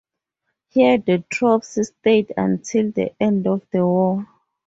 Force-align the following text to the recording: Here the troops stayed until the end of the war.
Here 0.69 0.97
the 0.97 1.23
troops 1.29 1.77
stayed 1.79 2.33
until 2.35 2.89
the 2.91 3.13
end 3.19 3.45
of 3.45 3.67
the 3.71 3.85
war. 3.85 4.27